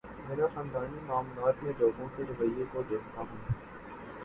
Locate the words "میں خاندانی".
0.27-0.99